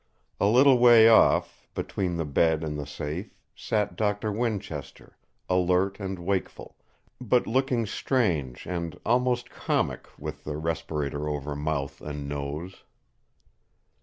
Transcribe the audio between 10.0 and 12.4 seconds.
with the respirator over mouth and